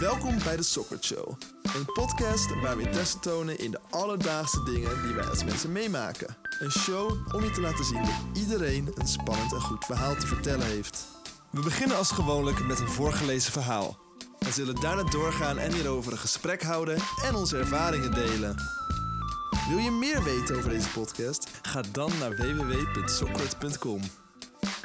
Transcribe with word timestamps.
Welkom 0.00 0.38
bij 0.44 0.56
de 0.56 0.62
Soccer 0.62 0.98
Show. 1.00 1.28
Een 1.62 1.84
podcast 1.84 2.60
waar 2.60 2.76
we 2.76 2.82
interesse 2.82 3.18
tonen 3.18 3.58
in 3.58 3.70
de 3.70 3.80
alledaagse 3.90 4.62
dingen 4.62 5.02
die 5.02 5.14
wij 5.14 5.24
als 5.24 5.44
mensen 5.44 5.72
meemaken. 5.72 6.36
Een 6.58 6.70
show 6.70 7.34
om 7.34 7.42
je 7.42 7.50
te 7.50 7.60
laten 7.60 7.84
zien 7.84 8.02
dat 8.02 8.42
iedereen 8.42 8.90
een 8.94 9.06
spannend 9.06 9.52
en 9.52 9.60
goed 9.60 9.84
verhaal 9.84 10.16
te 10.16 10.26
vertellen 10.26 10.66
heeft. 10.66 11.04
We 11.50 11.60
beginnen 11.60 11.96
als 11.96 12.10
gewoonlijk 12.10 12.64
met 12.64 12.78
een 12.78 12.88
voorgelezen 12.88 13.52
verhaal. 13.52 13.98
We 14.38 14.52
zullen 14.52 14.80
daarna 14.80 15.02
doorgaan 15.02 15.58
en 15.58 15.72
hierover 15.72 16.12
een 16.12 16.18
gesprek 16.18 16.62
houden 16.62 16.98
en 17.24 17.34
onze 17.34 17.58
ervaringen 17.58 18.14
delen. 18.14 18.56
Wil 19.68 19.78
je 19.78 19.90
meer 19.90 20.22
weten 20.22 20.56
over 20.56 20.70
deze 20.70 20.90
podcast? 20.90 21.48
Ga 21.62 21.82
dan 21.92 22.12
naar 22.18 22.36
www.sockert.com. 22.36 24.00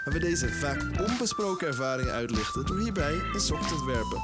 Waar 0.04 0.14
we 0.14 0.20
deze 0.20 0.50
vaak 0.50 0.82
onbesproken 1.10 1.68
ervaringen 1.68 2.14
uitlichten 2.14 2.66
door 2.66 2.80
hierbij 2.80 3.14
een 3.34 3.40
sok 3.40 3.62
te 3.62 3.74
ontwerpen. 3.74 4.22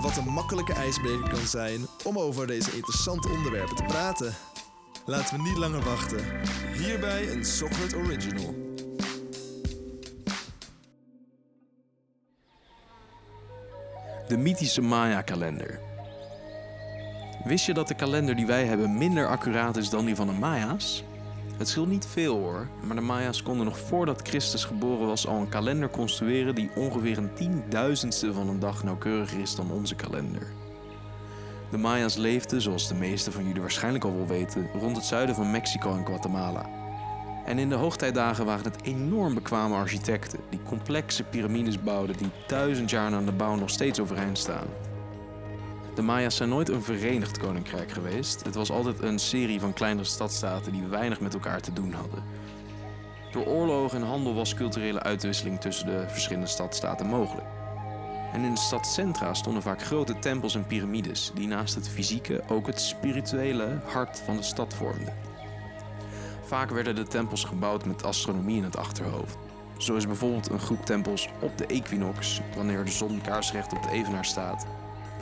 Wat 0.00 0.16
een 0.16 0.32
makkelijke 0.32 0.72
ijsbreker 0.72 1.28
kan 1.28 1.46
zijn 1.46 1.86
om 2.04 2.18
over 2.18 2.46
deze 2.46 2.76
interessante 2.76 3.28
onderwerpen 3.28 3.76
te 3.76 3.82
praten. 3.82 4.34
Laten 5.06 5.36
we 5.36 5.42
niet 5.42 5.56
langer 5.56 5.82
wachten. 5.82 6.24
Hierbij 6.72 7.32
een 7.32 7.44
Sockert 7.44 7.94
Original. 7.94 8.54
De 14.28 14.36
mythische 14.36 14.80
Maya-kalender. 14.80 15.80
Wist 17.44 17.66
je 17.66 17.74
dat 17.74 17.88
de 17.88 17.94
kalender 17.94 18.36
die 18.36 18.46
wij 18.46 18.64
hebben 18.64 18.98
minder 18.98 19.28
accuraat 19.28 19.76
is 19.76 19.90
dan 19.90 20.04
die 20.04 20.16
van 20.16 20.26
de 20.26 20.32
Maya's? 20.32 21.04
Het 21.58 21.68
scheelt 21.68 21.88
niet 21.88 22.06
veel 22.06 22.36
hoor, 22.36 22.68
maar 22.82 22.96
de 22.96 23.02
Maya's 23.02 23.42
konden 23.42 23.64
nog 23.64 23.78
voordat 23.78 24.28
Christus 24.28 24.64
geboren 24.64 25.06
was 25.06 25.26
al 25.26 25.36
een 25.36 25.48
kalender 25.48 25.90
construeren 25.90 26.54
die 26.54 26.70
ongeveer 26.74 27.18
een 27.18 27.34
tienduizendste 27.34 28.32
van 28.32 28.48
een 28.48 28.58
dag 28.58 28.84
nauwkeuriger 28.84 29.40
is 29.40 29.54
dan 29.54 29.70
onze 29.70 29.94
kalender. 29.94 30.46
De 31.70 31.78
Maya's 31.78 32.16
leefden, 32.16 32.60
zoals 32.60 32.88
de 32.88 32.94
meesten 32.94 33.32
van 33.32 33.46
jullie 33.46 33.60
waarschijnlijk 33.60 34.04
al 34.04 34.16
wel 34.16 34.26
weten, 34.26 34.70
rond 34.80 34.96
het 34.96 35.04
zuiden 35.04 35.34
van 35.34 35.50
Mexico 35.50 35.96
en 35.96 36.06
Guatemala. 36.06 36.66
En 37.44 37.58
in 37.58 37.68
de 37.68 37.74
hoogtijdagen 37.74 38.44
waren 38.44 38.72
het 38.72 38.82
enorm 38.82 39.34
bekwame 39.34 39.74
architecten 39.74 40.40
die 40.50 40.62
complexe 40.62 41.24
piramides 41.24 41.82
bouwden 41.82 42.16
die 42.16 42.30
duizend 42.46 42.90
jaar 42.90 43.10
na 43.10 43.20
de 43.20 43.32
bouw 43.32 43.54
nog 43.54 43.70
steeds 43.70 44.00
overeind 44.00 44.38
staan. 44.38 44.66
De 45.98 46.04
Maya's 46.04 46.36
zijn 46.36 46.48
nooit 46.48 46.68
een 46.68 46.82
verenigd 46.82 47.38
koninkrijk 47.38 47.90
geweest. 47.90 48.44
Het 48.44 48.54
was 48.54 48.70
altijd 48.70 49.02
een 49.02 49.18
serie 49.18 49.60
van 49.60 49.72
kleinere 49.72 50.08
stadstaten 50.08 50.72
die 50.72 50.86
weinig 50.86 51.20
met 51.20 51.34
elkaar 51.34 51.60
te 51.60 51.72
doen 51.72 51.92
hadden. 51.92 52.22
Door 53.32 53.46
oorlogen 53.46 54.00
en 54.00 54.06
handel 54.06 54.34
was 54.34 54.54
culturele 54.54 55.02
uitwisseling 55.02 55.60
tussen 55.60 55.86
de 55.86 56.04
verschillende 56.08 56.46
stadstaten 56.46 57.06
mogelijk. 57.06 57.46
En 58.32 58.44
in 58.44 58.54
de 58.54 58.60
stadcentra 58.60 59.34
stonden 59.34 59.62
vaak 59.62 59.82
grote 59.82 60.18
tempels 60.18 60.54
en 60.54 60.66
piramides, 60.66 61.30
die 61.34 61.46
naast 61.46 61.74
het 61.74 61.88
fysieke 61.88 62.42
ook 62.48 62.66
het 62.66 62.80
spirituele 62.80 63.80
hart 63.84 64.22
van 64.24 64.36
de 64.36 64.42
stad 64.42 64.74
vormden. 64.74 65.16
Vaak 66.42 66.70
werden 66.70 66.94
de 66.94 67.06
tempels 67.06 67.44
gebouwd 67.44 67.84
met 67.84 68.04
astronomie 68.04 68.56
in 68.56 68.64
het 68.64 68.76
achterhoofd. 68.76 69.38
Zo 69.78 69.94
is 69.94 70.06
bijvoorbeeld 70.06 70.50
een 70.50 70.60
groep 70.60 70.84
tempels 70.84 71.28
op 71.40 71.58
de 71.58 71.66
equinox, 71.66 72.40
wanneer 72.56 72.84
de 72.84 72.90
zon 72.90 73.20
kaarsrecht 73.20 73.72
op 73.72 73.82
de 73.82 73.90
evenaar 73.90 74.24
staat, 74.24 74.66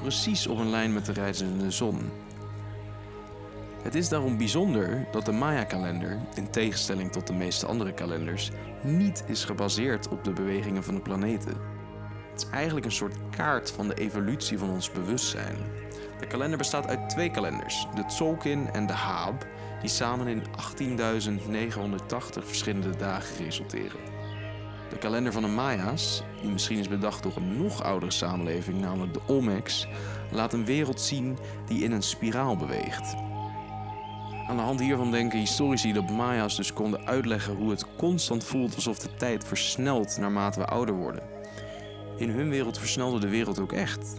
precies 0.06 0.46
op 0.46 0.58
een 0.58 0.70
lijn 0.70 0.92
met 0.92 1.06
de 1.06 1.12
reizende 1.12 1.70
zon. 1.70 2.10
Het 3.82 3.94
is 3.94 4.08
daarom 4.08 4.36
bijzonder 4.36 5.06
dat 5.12 5.24
de 5.24 5.32
Maya-kalender, 5.32 6.18
in 6.34 6.50
tegenstelling 6.50 7.12
tot 7.12 7.26
de 7.26 7.32
meeste 7.32 7.66
andere 7.66 7.92
kalenders, 7.92 8.50
niet 8.82 9.24
is 9.26 9.44
gebaseerd 9.44 10.08
op 10.08 10.24
de 10.24 10.32
bewegingen 10.32 10.84
van 10.84 10.94
de 10.94 11.00
planeten. 11.00 11.56
Het 12.32 12.42
is 12.42 12.50
eigenlijk 12.50 12.86
een 12.86 12.92
soort 12.92 13.16
kaart 13.30 13.70
van 13.70 13.88
de 13.88 13.94
evolutie 13.94 14.58
van 14.58 14.70
ons 14.70 14.92
bewustzijn. 14.92 15.56
De 16.18 16.26
kalender 16.26 16.58
bestaat 16.58 16.86
uit 16.86 17.08
twee 17.08 17.30
kalenders, 17.30 17.86
de 17.94 18.04
Tzolkin 18.04 18.68
en 18.72 18.86
de 18.86 18.92
Haab, 18.92 19.46
die 19.80 19.90
samen 19.90 20.26
in 20.26 20.42
18.980 20.42 20.48
verschillende 22.44 22.96
dagen 22.96 23.44
resulteren. 23.44 24.15
De 24.90 24.98
kalender 24.98 25.32
van 25.32 25.42
de 25.42 25.48
Maya's, 25.48 26.22
die 26.40 26.50
misschien 26.50 26.78
is 26.78 26.88
bedacht 26.88 27.22
door 27.22 27.36
een 27.36 27.62
nog 27.62 27.82
oudere 27.82 28.12
samenleving, 28.12 28.80
namelijk 28.80 29.12
de 29.12 29.20
Olmecs, 29.26 29.86
laat 30.30 30.52
een 30.52 30.64
wereld 30.64 31.00
zien 31.00 31.38
die 31.66 31.82
in 31.82 31.92
een 31.92 32.02
spiraal 32.02 32.56
beweegt. 32.56 33.14
Aan 34.48 34.56
de 34.56 34.62
hand 34.62 34.80
hiervan 34.80 35.10
denken 35.10 35.38
historici 35.38 35.92
dat 35.92 36.10
Maya's 36.10 36.56
dus 36.56 36.72
konden 36.72 37.06
uitleggen 37.06 37.56
hoe 37.56 37.70
het 37.70 37.86
constant 37.96 38.44
voelt 38.44 38.74
alsof 38.74 38.98
de 38.98 39.14
tijd 39.16 39.44
versnelt 39.44 40.16
naarmate 40.18 40.60
we 40.60 40.66
ouder 40.66 40.94
worden. 40.94 41.22
In 42.16 42.30
hun 42.30 42.50
wereld 42.50 42.78
versnelde 42.78 43.18
de 43.18 43.28
wereld 43.28 43.58
ook 43.58 43.72
echt. 43.72 44.16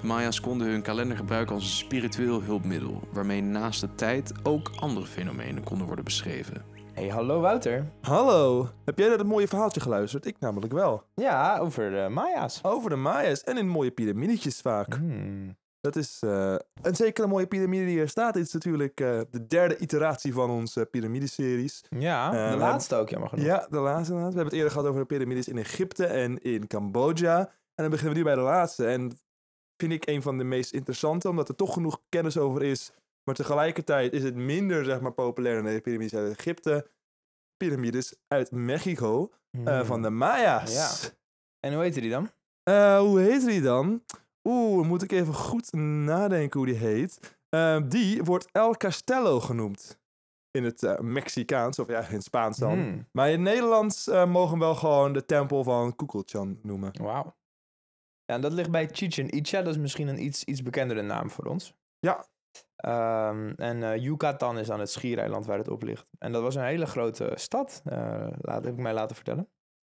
De 0.00 0.06
Maya's 0.06 0.40
konden 0.40 0.68
hun 0.68 0.82
kalender 0.82 1.16
gebruiken 1.16 1.54
als 1.54 1.64
een 1.64 1.70
spiritueel 1.70 2.42
hulpmiddel, 2.42 3.08
waarmee 3.12 3.42
naast 3.42 3.80
de 3.80 3.94
tijd 3.94 4.32
ook 4.42 4.70
andere 4.76 5.06
fenomenen 5.06 5.62
konden 5.62 5.86
worden 5.86 6.04
beschreven. 6.04 6.64
Hey, 7.00 7.08
hallo 7.08 7.40
Wouter. 7.40 7.90
Hallo, 8.00 8.68
heb 8.84 8.98
jij 8.98 9.08
naar 9.08 9.16
dat 9.16 9.26
mooie 9.26 9.48
verhaaltje 9.48 9.80
geluisterd? 9.80 10.26
Ik 10.26 10.36
namelijk 10.40 10.72
wel. 10.72 11.02
Ja, 11.14 11.58
over 11.58 11.90
de 11.90 12.08
Maya's. 12.10 12.60
Over 12.62 12.90
de 12.90 12.96
Maya's 12.96 13.42
en 13.42 13.56
in 13.56 13.68
mooie 13.68 13.90
piramidetjes 13.90 14.60
vaak. 14.60 14.94
Hmm. 14.94 15.56
Dat 15.80 15.96
is 15.96 16.18
eh, 16.20 16.54
een 16.82 16.94
zekere 16.96 17.26
mooie 17.26 17.46
piramide 17.46 17.84
die 17.84 18.00
er 18.00 18.08
staat. 18.08 18.34
Dit 18.34 18.46
is 18.46 18.52
natuurlijk 18.52 19.00
eh, 19.00 19.20
de 19.30 19.46
derde 19.46 19.78
iteratie 19.78 20.32
van 20.32 20.50
onze 20.50 20.86
piramideseries. 20.90 21.84
Ja, 21.88 22.32
Eh, 22.32 22.50
de 22.50 22.56
laatste 22.56 22.94
ook, 22.96 23.08
jammer 23.08 23.28
genoeg. 23.28 23.44
Ja, 23.44 23.66
de 23.70 23.78
laatste. 23.78 24.14
We 24.14 24.20
hebben 24.20 24.44
het 24.44 24.52
eerder 24.52 24.70
gehad 24.70 24.86
over 24.86 25.00
de 25.00 25.06
piramides 25.06 25.48
in 25.48 25.58
Egypte 25.58 26.06
en 26.06 26.38
in 26.42 26.66
Cambodja. 26.66 27.38
En 27.38 27.48
dan 27.74 27.90
beginnen 27.90 28.12
we 28.12 28.18
nu 28.18 28.24
bij 28.24 28.34
de 28.34 28.50
laatste. 28.50 28.86
En 28.86 29.18
vind 29.76 29.92
ik 29.92 30.06
een 30.06 30.22
van 30.22 30.38
de 30.38 30.44
meest 30.44 30.72
interessante, 30.72 31.28
omdat 31.28 31.48
er 31.48 31.54
toch 31.54 31.72
genoeg 31.72 32.00
kennis 32.08 32.38
over 32.38 32.62
is. 32.62 32.92
Maar 33.30 33.38
tegelijkertijd 33.38 34.12
is 34.12 34.22
het 34.22 34.34
minder, 34.34 34.84
zeg 34.84 35.00
maar, 35.00 35.12
populair 35.12 35.62
dan 35.62 35.72
de 35.72 35.80
piramides 35.80 36.18
uit 36.18 36.38
Egypte. 36.38 36.90
Piramides 37.56 38.14
uit 38.28 38.50
Mexico 38.50 39.30
eh, 39.50 39.64
Hmm. 39.64 39.84
van 39.84 40.02
de 40.02 40.10
Maya's. 40.10 40.74
Ja. 40.74 41.10
En 41.60 41.74
hoe 41.74 41.82
heette 41.82 42.00
die 42.00 42.10
dan? 42.10 42.30
Eh, 42.62 42.98
hoe 42.98 43.20
heet 43.20 43.46
die 43.46 43.60
dan? 43.60 44.04
Oeh, 44.44 44.86
moet 44.86 45.02
ik 45.02 45.12
even 45.12 45.34
goed 45.34 45.72
nadenken 45.72 46.58
hoe 46.58 46.68
die 46.68 46.78
heet. 46.78 47.38
Eh, 47.48 47.80
die 47.88 48.22
wordt 48.22 48.48
El 48.52 48.76
Castello 48.76 49.40
genoemd. 49.40 49.98
In 50.50 50.64
het 50.64 51.00
Mexicaans, 51.00 51.78
of 51.78 51.88
ja, 51.88 52.00
in 52.08 52.14
het 52.14 52.24
Spaans 52.24 52.56
dan. 52.56 52.72
Hmm. 52.72 53.06
Maar 53.12 53.26
in 53.26 53.32
het 53.32 53.54
Nederlands 53.54 54.06
mogen 54.06 54.58
we 54.58 54.64
wel 54.64 54.74
gewoon 54.74 55.12
de 55.12 55.24
tempel 55.24 55.64
van 55.64 55.96
Kukulchan 55.96 56.58
noemen. 56.62 57.02
Wauw. 57.02 57.36
Ja, 58.24 58.34
en 58.34 58.40
dat 58.40 58.52
ligt 58.52 58.70
bij 58.70 58.88
Chichen 58.92 59.36
Itza. 59.36 59.62
Dat 59.62 59.74
is 59.74 59.80
misschien 59.80 60.08
een 60.08 60.22
iets, 60.24 60.44
iets 60.44 60.62
bekendere 60.62 61.02
naam 61.02 61.30
voor 61.30 61.44
ons. 61.44 61.74
Ja. 61.98 62.28
Ehm, 62.80 63.52
en 63.56 63.82
eh, 63.82 63.96
Yucatan 63.96 64.58
is 64.58 64.66
dan 64.66 64.80
het 64.80 64.90
schiereiland 64.90 65.46
waar 65.46 65.58
het 65.58 65.68
op 65.68 65.82
ligt. 65.82 66.06
En 66.18 66.32
dat 66.32 66.42
was 66.42 66.54
een 66.54 66.64
hele 66.64 66.86
grote 66.86 67.32
stad, 67.34 67.82
eh, 67.84 68.26
laat, 68.40 68.64
heb 68.64 68.72
ik 68.72 68.80
mij 68.80 68.92
laten 68.92 69.16
vertellen. 69.16 69.48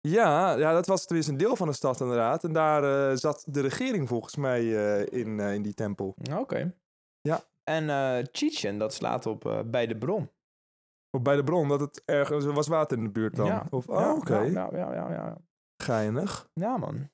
Ja, 0.01 0.57
ja, 0.57 0.73
dat 0.73 0.87
was 0.87 1.05
tenminste 1.05 1.33
een 1.33 1.39
deel 1.39 1.57
van 1.57 1.67
de 1.67 1.73
stad 1.73 2.01
inderdaad. 2.01 2.45
En 2.45 2.53
daar 2.53 3.11
eh, 3.11 3.17
zat 3.17 3.45
de 3.47 3.61
regering 3.61 4.09
volgens 4.09 4.37
mij 4.37 4.67
in, 5.05 5.41
in 5.41 5.63
die 5.63 5.75
tempel. 5.75 6.15
Oké. 6.39 6.75
Ja. 7.21 7.41
En 7.65 7.91
eh 7.91 8.25
Chichen, 8.33 8.79
dat 8.79 8.95
slaat 8.95 9.27
op 9.27 9.65
bij 9.67 9.87
de 9.87 9.99
bron. 9.99 10.31
Of 11.11 11.23
bij 11.23 11.37
de 11.37 11.45
bron, 11.45 11.69
dat 11.69 11.81
het 11.81 12.03
ergens 12.05 12.45
er 12.45 12.53
was 12.53 12.69
water 12.69 12.99
in 12.99 13.05
de 13.05 13.11
buurt 13.11 13.37
dan. 13.37 13.47
Ja. 13.47 13.67
Of, 13.71 13.89
oh, 13.89 13.99
Ja, 13.99 14.15
oké. 14.15 14.39
Ja, 14.39 14.69
ja, 14.73 14.93
ja, 14.93 14.93
ja, 14.93 15.11
ja. 15.11 15.37
Geinig. 15.83 16.49
Ja, 16.53 16.77
man. 16.77 17.11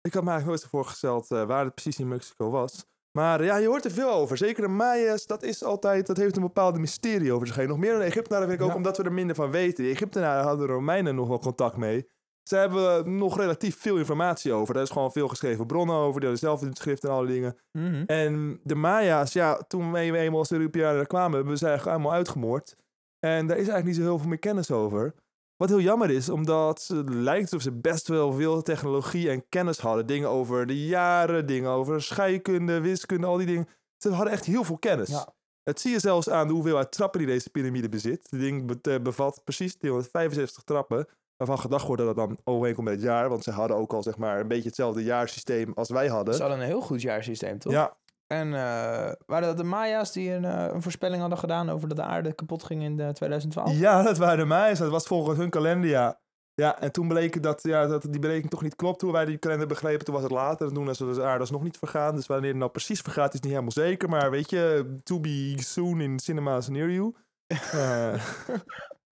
Ik 0.00 0.14
had 0.14 0.24
me 0.24 0.30
eigenlijk 0.30 0.60
nooit 0.60 0.70
voorgesteld 0.70 1.28
waar 1.28 1.64
het 1.64 1.74
precies 1.74 1.98
in 1.98 2.08
Mexico 2.08 2.50
was. 2.50 2.86
Maar 3.16 3.44
ja, 3.44 3.56
je 3.56 3.66
hoort 3.66 3.84
er 3.84 3.90
veel 3.90 4.10
over. 4.10 4.36
Zeker 4.36 4.62
de 4.62 4.68
Maya's, 4.68 5.26
dat 5.26 5.42
is 5.42 5.64
altijd, 5.64 6.06
dat 6.06 6.16
heeft 6.16 6.36
een 6.36 6.42
bepaalde 6.42 6.78
mysterie 6.78 7.32
over 7.32 7.46
zich 7.46 7.56
heen. 7.56 7.68
Nog 7.68 7.78
meer 7.78 7.90
dan 7.90 7.98
de 7.98 8.04
Egyptenaren 8.06 8.48
vind 8.48 8.58
ik 8.60 8.64
ook, 8.64 8.70
Ja. 8.72 8.76
omdat 8.76 8.96
we 8.96 9.02
er 9.02 9.12
minder 9.12 9.36
van 9.36 9.50
weten. 9.50 9.84
De 9.84 9.90
Egyptenaren 9.90 10.44
hadden 10.44 10.66
de 10.66 10.72
Romeinen 10.72 11.14
nog 11.14 11.28
wel 11.28 11.38
contact 11.38 11.76
mee. 11.76 12.08
Ze 12.42 12.56
hebben 12.56 13.16
nog 13.18 13.36
relatief 13.36 13.80
veel 13.80 13.96
informatie 13.96 14.52
over. 14.52 14.74
Daar 14.74 14.82
is 14.82 14.90
gewoon 14.90 15.12
veel 15.12 15.28
geschreven 15.28 15.66
bronnen 15.66 15.96
over. 15.96 16.20
Die 16.20 16.28
hadden 16.28 16.48
zelf 16.48 16.60
in 16.62 16.68
het 16.68 16.78
schrift 16.78 17.04
en 17.04 17.10
alle 17.10 17.26
dingen. 17.26 17.56
Mhm. 17.78 18.02
En 18.06 18.60
de 18.62 18.74
Maya's, 18.74 19.32
ja, 19.32 19.56
toen 19.68 19.92
we 19.92 19.98
eenmaal 19.98 20.38
als 20.38 20.52
Europeanen 20.52 21.00
er 21.00 21.06
kwamen, 21.06 21.34
hebben 21.34 21.52
we 21.52 21.58
ze 21.58 21.66
eigenlijk 21.66 21.96
allemaal 21.96 22.16
uitgemoord. 22.16 22.76
En 23.18 23.46
daar 23.46 23.56
is 23.56 23.68
eigenlijk 23.68 23.84
niet 23.86 23.96
zo 23.96 24.02
heel 24.02 24.18
veel 24.18 24.28
meer 24.28 24.38
kennis 24.38 24.70
over. 24.70 25.14
Wat 25.56 25.68
heel 25.68 25.80
jammer 25.80 26.10
is, 26.10 26.28
omdat 26.28 26.86
het 26.86 27.08
lijkt 27.08 27.42
alsof 27.42 27.62
ze 27.62 27.72
best 27.72 28.08
wel 28.08 28.32
veel 28.32 28.62
technologie 28.62 29.30
en 29.30 29.48
kennis 29.48 29.78
hadden. 29.78 30.06
Dingen 30.06 30.28
over 30.28 30.66
de 30.66 30.86
jaren, 30.86 31.46
dingen 31.46 31.70
over 31.70 32.02
scheikunde, 32.02 32.80
wiskunde, 32.80 33.26
al 33.26 33.36
die 33.36 33.46
dingen. 33.46 33.68
Ze 33.96 34.10
hadden 34.10 34.32
echt 34.32 34.44
heel 34.44 34.64
veel 34.64 34.78
kennis. 34.78 35.08
Ja. 35.08 35.34
Het 35.62 35.80
zie 35.80 35.90
je 35.90 36.00
zelfs 36.00 36.30
aan 36.30 36.46
de 36.46 36.52
hoeveelheid 36.52 36.92
trappen 36.92 37.18
die 37.18 37.28
deze 37.28 37.50
piramide 37.50 37.88
bezit. 37.88 38.26
Het 38.30 38.40
ding 38.40 38.78
eh, 38.82 39.00
bevat 39.02 39.40
precies 39.44 39.74
275 39.74 40.62
trappen. 40.62 41.06
Waarvan 41.36 41.58
gedacht 41.58 41.86
wordt 41.86 42.02
dat 42.02 42.16
het 42.16 42.28
dan 42.28 42.38
overeenkomt 42.44 42.86
met 42.86 42.96
het 42.96 43.04
jaar. 43.04 43.28
Want 43.28 43.44
ze 43.44 43.50
hadden 43.50 43.76
ook 43.76 43.92
al 43.92 44.02
zeg 44.02 44.16
maar 44.16 44.40
een 44.40 44.48
beetje 44.48 44.66
hetzelfde 44.66 45.02
jaarsysteem 45.02 45.72
als 45.74 45.88
wij 45.88 46.08
hadden. 46.08 46.34
Ze 46.34 46.40
hadden 46.40 46.60
een 46.60 46.66
heel 46.66 46.80
goed 46.80 47.02
jaarsysteem, 47.02 47.58
toch? 47.58 47.72
Ja, 47.72 47.96
En 48.26 48.54
eh, 48.54 49.12
waren 49.26 49.48
dat 49.48 49.56
de 49.56 49.64
Maya's 49.64 50.12
die 50.12 50.32
een, 50.32 50.44
eh, 50.44 50.72
een 50.72 50.82
voorspelling 50.82 51.20
hadden 51.20 51.38
gedaan 51.38 51.70
over 51.70 51.88
dat 51.88 51.96
de 51.96 52.02
aarde 52.02 52.32
kapot 52.32 52.64
ging 52.64 52.82
in 52.82 52.96
de 52.96 53.12
2012? 53.12 53.72
Ja, 53.72 54.02
dat 54.02 54.18
waren 54.18 54.38
de 54.38 54.44
Maya's. 54.44 54.78
Dat 54.78 54.90
was 54.90 55.06
volgens 55.06 55.38
hun 55.38 55.50
kalenderjaar. 55.50 56.20
Ja, 56.54 56.80
en 56.80 56.92
toen 56.92 57.08
bleek 57.08 57.42
dat, 57.42 57.62
ja, 57.62 57.86
dat 57.86 58.02
die 58.02 58.20
berekening 58.20 58.50
toch 58.50 58.62
niet 58.62 58.76
klopt. 58.76 58.98
Toen 58.98 59.12
wij 59.12 59.24
die 59.24 59.38
kalender 59.38 59.66
begrepen, 59.66 60.04
toen 60.04 60.14
was 60.14 60.22
het 60.22 60.32
later. 60.32 60.66
En 60.68 60.74
toen 60.74 60.84
was 60.84 60.98
de 60.98 61.22
aarde 61.22 61.46
nog 61.50 61.62
niet 61.62 61.78
vergaan. 61.78 62.14
Dus 62.14 62.26
wanneer 62.26 62.48
het 62.48 62.58
nou 62.58 62.70
precies 62.70 63.00
vergaat, 63.00 63.34
is 63.34 63.40
niet 63.40 63.50
helemaal 63.50 63.72
zeker. 63.72 64.08
Maar 64.08 64.30
weet 64.30 64.50
je, 64.50 64.94
to 65.02 65.20
be 65.20 65.54
soon 65.56 66.00
in 66.00 66.18
cinemas 66.18 66.68
near 66.68 66.90
you. 66.90 67.14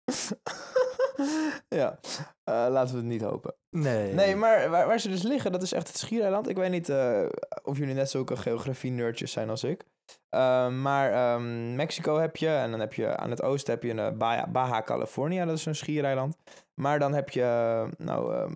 Ja, 1.69 1.99
eh, 2.45 2.67
laten 2.71 2.91
we 2.95 3.01
het 3.01 3.09
niet 3.09 3.23
hopen. 3.23 3.55
nee. 3.71 4.13
Nee, 4.13 4.37
maar 4.37 4.71
waar, 4.71 4.87
waar 4.87 5.01
ze 5.01 5.09
dus 5.09 5.23
liggen, 5.23 5.53
dat 5.53 5.63
is 5.63 5.73
echt 5.73 5.89
het 5.89 5.99
Schiereiland. 5.99 6.49
Ik 6.49 6.57
weet 6.57 6.71
niet 6.71 6.89
eh, 6.89 7.27
of 7.63 7.79
jullie 7.79 7.95
net 7.95 8.11
zulke 8.11 8.37
geografie-nerdjes 8.37 9.33
zijn 9.33 9.51
als 9.51 9.65
ik. 9.65 9.85
Ehm, 10.29 10.83
maar 10.83 11.13
ehm, 11.13 11.75
Mexico 11.75 12.19
heb 12.19 12.37
je, 12.37 12.49
en 12.49 12.71
dan 12.71 12.81
heb 12.81 12.95
je 12.95 13.17
aan 13.17 13.31
het 13.31 13.43
oosten 13.43 13.75
heb 13.75 13.83
je 13.83 13.91
een, 13.91 13.99
eh, 13.99 14.13
Baja, 14.13 14.47
Baja 14.47 14.83
California, 14.83 15.45
dat 15.45 15.57
is 15.57 15.67
een 15.67 15.75
schiereiland. 15.75 16.37
Maar 16.75 16.99
dan 16.99 17.15
heb 17.15 17.31
je, 17.31 17.89
nou, 17.99 18.35
ehm, 18.35 18.55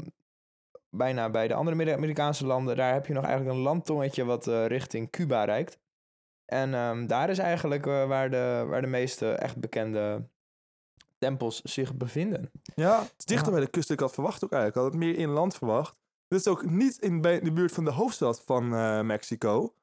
bijna 0.91 1.31
bij 1.31 1.49
de 1.49 1.55
andere 1.55 1.77
Midden-Amerikaanse 1.77 2.47
landen, 2.47 2.77
daar 2.77 2.93
heb 2.93 3.07
je 3.07 3.13
nog 3.13 3.25
eigenlijk 3.25 3.57
een 3.57 3.63
landtongetje 3.63 4.25
wat 4.25 4.47
richting 4.47 5.11
Cuba 5.11 5.45
reikt. 5.45 5.79
En 6.45 7.07
daar 7.07 7.31
is 7.31 7.39
eigenlijk 7.39 7.85
waar, 7.85 8.31
de, 8.31 8.65
waar 8.69 8.81
de 8.81 8.87
meeste 8.87 9.33
echt 9.33 9.57
bekende 9.57 10.29
tempels 11.23 11.61
zich 11.63 11.95
bevinden. 11.97 12.51
Ja, 12.75 13.01
het 13.03 13.15
is 13.19 13.25
dichter 13.25 13.47
Ja. 13.49 13.53
bij 13.55 13.65
de 13.65 13.71
kust 13.71 13.87
dan 13.89 13.97
ik 13.97 14.03
had 14.03 14.13
verwacht 14.15 14.45
ook 14.45 14.53
eigenlijk. 14.53 14.77
Ik 14.77 14.83
had 14.93 15.01
het 15.01 15.11
meer 15.11 15.19
inland 15.23 15.55
verwacht. 15.57 16.01
Dit 16.29 16.41
is 16.41 16.47
ook 16.49 16.65
niet 16.65 16.99
in 16.99 17.21
bij 17.21 17.41
de 17.41 17.53
buurt 17.53 17.73
van 17.73 17.85
de 17.85 17.91
hoofdstad 17.91 18.43
van 18.45 18.75
eh, 18.75 19.01
Mexico. 19.01 19.75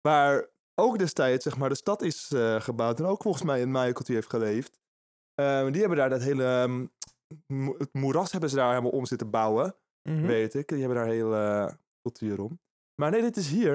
Waar 0.00 0.46
ook 0.74 0.98
destijds 0.98 1.44
zeg 1.44 1.56
maar, 1.56 1.68
de 1.68 1.74
stad 1.74 2.02
is 2.02 2.30
eh, 2.32 2.60
gebouwd. 2.60 2.98
En 2.98 3.04
ook 3.06 3.22
volgens 3.22 3.44
mij 3.44 3.60
in 3.60 3.70
Maya-cultuur 3.70 4.14
heeft 4.14 4.30
geleefd. 4.30 4.78
Eh, 5.34 5.66
die 5.70 5.80
hebben 5.80 5.98
daar 5.98 6.10
dat 6.10 6.22
hele... 6.22 6.44
ehm, 6.44 6.86
mo- 7.46 7.74
het 7.78 7.94
moeras 7.94 8.30
hebben 8.32 8.50
ze 8.50 8.56
daar 8.56 8.68
helemaal 8.70 8.90
om 8.90 9.06
zitten 9.06 9.30
bouwen. 9.30 9.74
Mhm. 10.08 10.26
Weet 10.26 10.54
ik. 10.54 10.68
Die 10.68 10.78
hebben 10.78 10.96
daar 10.96 11.06
hele 11.06 11.36
eh, 11.36 11.74
cultuur 12.02 12.40
om. 12.40 12.60
Maar 13.00 13.10
nee, 13.10 13.20
dit 13.22 13.36
is 13.36 13.48
hier. 13.50 13.74